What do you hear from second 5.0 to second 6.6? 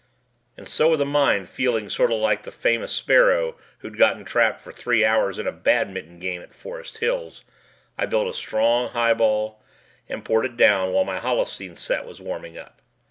hours in a badminton game at